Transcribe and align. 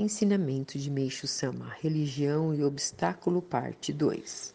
Ensinamento 0.00 0.78
de 0.78 0.92
Meixo 0.92 1.26
Sama, 1.26 1.74
Religião 1.80 2.54
e 2.54 2.62
Obstáculo, 2.62 3.42
Parte 3.42 3.92
2. 3.92 4.54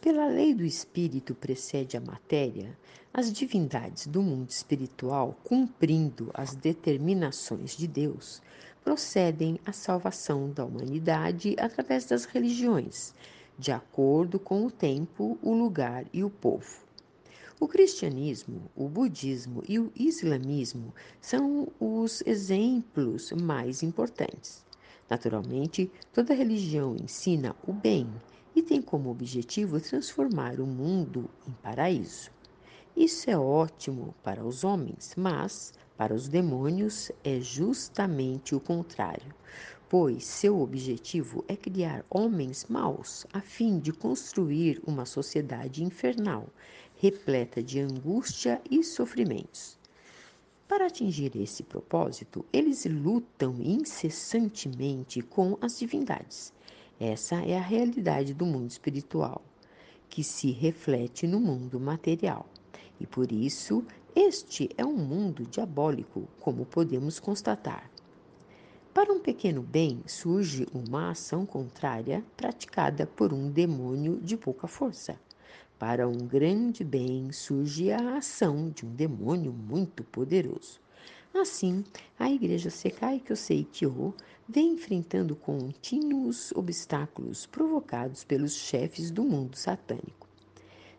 Pela 0.00 0.26
lei 0.26 0.54
do 0.54 0.64
espírito 0.64 1.34
precede 1.34 1.98
a 1.98 2.00
matéria, 2.00 2.74
as 3.12 3.30
divindades 3.30 4.06
do 4.06 4.22
mundo 4.22 4.48
espiritual, 4.48 5.36
cumprindo 5.44 6.30
as 6.32 6.54
determinações 6.54 7.76
de 7.76 7.86
Deus, 7.86 8.40
procedem 8.82 9.60
à 9.66 9.72
salvação 9.72 10.50
da 10.50 10.64
humanidade 10.64 11.54
através 11.58 12.06
das 12.06 12.24
religiões, 12.24 13.12
de 13.58 13.70
acordo 13.70 14.38
com 14.38 14.64
o 14.64 14.70
tempo, 14.70 15.38
o 15.42 15.52
lugar 15.52 16.06
e 16.10 16.24
o 16.24 16.30
povo. 16.30 16.83
O 17.60 17.68
cristianismo, 17.68 18.68
o 18.74 18.88
budismo 18.88 19.62
e 19.68 19.78
o 19.78 19.92
islamismo 19.94 20.92
são 21.20 21.68
os 21.78 22.20
exemplos 22.26 23.30
mais 23.30 23.80
importantes. 23.80 24.64
Naturalmente, 25.08 25.88
toda 26.12 26.34
religião 26.34 26.96
ensina 26.96 27.54
o 27.64 27.72
bem 27.72 28.08
e 28.56 28.62
tem 28.62 28.82
como 28.82 29.08
objetivo 29.08 29.80
transformar 29.80 30.58
o 30.58 30.66
mundo 30.66 31.30
em 31.46 31.52
paraíso. 31.62 32.30
Isso 32.96 33.30
é 33.30 33.38
ótimo 33.38 34.14
para 34.22 34.44
os 34.44 34.64
homens, 34.64 35.14
mas 35.16 35.72
para 35.96 36.12
os 36.12 36.26
demônios 36.26 37.12
é 37.22 37.38
justamente 37.40 38.54
o 38.54 38.60
contrário, 38.60 39.32
pois 39.88 40.24
seu 40.24 40.60
objetivo 40.60 41.44
é 41.46 41.54
criar 41.54 42.04
homens 42.10 42.66
maus 42.68 43.24
a 43.32 43.40
fim 43.40 43.78
de 43.78 43.92
construir 43.92 44.82
uma 44.84 45.06
sociedade 45.06 45.84
infernal, 45.84 46.48
repleta 46.96 47.62
de 47.62 47.80
angústia 47.80 48.60
e 48.70 48.82
sofrimentos. 48.82 49.78
Para 50.66 50.86
atingir 50.86 51.36
esse 51.36 51.62
propósito, 51.62 52.44
eles 52.52 52.86
lutam 52.86 53.56
incessantemente 53.60 55.20
com 55.20 55.58
as 55.60 55.78
divindades. 55.78 56.52
Essa 56.98 57.36
é 57.36 57.58
a 57.58 57.62
realidade 57.62 58.32
do 58.32 58.46
mundo 58.46 58.70
espiritual, 58.70 59.42
que 60.08 60.24
se 60.24 60.50
reflete 60.50 61.26
no 61.26 61.38
mundo 61.38 61.78
material. 61.78 62.46
E 62.98 63.06
por 63.06 63.30
isso, 63.30 63.84
este 64.16 64.70
é 64.78 64.84
um 64.84 64.96
mundo 64.96 65.44
diabólico, 65.44 66.28
como 66.40 66.64
podemos 66.64 67.18
constatar. 67.18 67.90
Para 68.94 69.12
um 69.12 69.18
pequeno 69.18 69.60
bem 69.60 70.02
surge 70.06 70.68
uma 70.72 71.10
ação 71.10 71.44
contrária 71.44 72.24
praticada 72.36 73.06
por 73.06 73.32
um 73.32 73.50
demônio 73.50 74.20
de 74.20 74.36
pouca 74.36 74.68
força. 74.68 75.18
Para 75.78 76.08
um 76.08 76.18
grande 76.18 76.82
bem 76.82 77.30
surge 77.32 77.90
a 77.90 78.16
ação 78.16 78.70
de 78.70 78.86
um 78.86 78.94
demônio 78.94 79.52
muito 79.52 80.04
poderoso. 80.04 80.80
Assim, 81.34 81.84
a 82.18 82.30
Igreja 82.30 82.70
Sekai 82.70 83.20
Kyosei 83.20 83.64
Kyo 83.64 84.14
vem 84.48 84.74
enfrentando 84.74 85.34
contínuos 85.34 86.52
obstáculos 86.52 87.46
provocados 87.46 88.24
pelos 88.24 88.54
chefes 88.54 89.10
do 89.10 89.24
mundo 89.24 89.56
satânico 89.56 90.24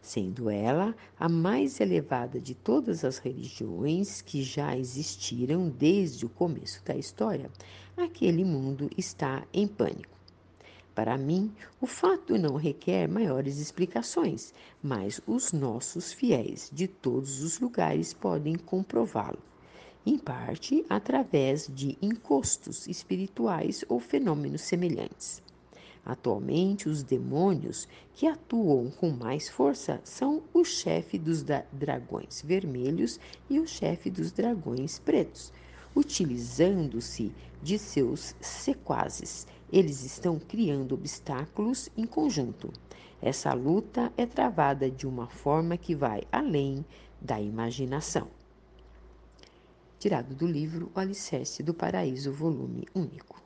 sendo 0.05 0.51
ela 0.51 0.95
a 1.19 1.27
mais 1.27 1.79
elevada 1.81 2.39
de 2.39 2.53
todas 2.53 3.03
as 3.03 3.17
religiões 3.17 4.21
que 4.21 4.43
já 4.43 4.77
existiram 4.77 5.67
desde 5.67 6.25
o 6.25 6.29
começo 6.29 6.83
da 6.85 6.95
história, 6.95 7.49
aquele 7.97 8.45
mundo 8.45 8.89
está 8.95 9.43
em 9.51 9.67
pânico. 9.67 10.15
Para 10.95 11.17
mim, 11.17 11.53
o 11.81 11.85
fato 11.85 12.37
não 12.37 12.55
requer 12.55 13.05
maiores 13.05 13.59
explicações, 13.59 14.53
mas 14.81 15.19
os 15.27 15.51
nossos 15.51 16.13
fiéis 16.13 16.69
de 16.71 16.87
todos 16.87 17.43
os 17.43 17.59
lugares 17.59 18.13
podem 18.13 18.55
comprová-lo, 18.55 19.39
em 20.05 20.17
parte 20.17 20.85
através 20.89 21.67
de 21.67 21.97
encostos 22.01 22.87
espirituais 22.87 23.83
ou 23.89 23.99
fenômenos 23.99 24.61
semelhantes. 24.61 25.43
Atualmente, 26.05 26.87
os 26.87 27.03
demônios 27.03 27.89
que 28.13 28.25
atuam 28.25 28.89
com 28.89 29.09
mais 29.09 29.49
força 29.49 29.99
são 30.03 30.43
o 30.53 30.63
chefe 30.63 31.17
dos 31.17 31.43
dragões 31.73 32.41
vermelhos 32.41 33.19
e 33.49 33.59
o 33.59 33.67
chefe 33.67 34.09
dos 34.09 34.31
dragões 34.31 34.97
pretos. 34.99 35.51
Utilizando-se 35.95 37.31
de 37.63 37.79
seus 37.79 38.35
sequazes, 38.41 39.47
eles 39.71 40.03
estão 40.03 40.37
criando 40.37 40.93
obstáculos 40.93 41.89
em 41.95 42.05
conjunto. 42.05 42.71
Essa 43.21 43.53
luta 43.53 44.11
é 44.17 44.25
travada 44.25 44.91
de 44.91 45.07
uma 45.07 45.27
forma 45.27 45.77
que 45.77 45.95
vai 45.95 46.23
além 46.31 46.85
da 47.21 47.39
imaginação. 47.39 48.27
Tirado 49.97 50.35
do 50.35 50.45
livro 50.45 50.91
O 50.93 50.99
Alicerce 50.99 51.63
do 51.63 51.73
Paraíso, 51.73 52.31
volume 52.31 52.85
único. 52.93 53.41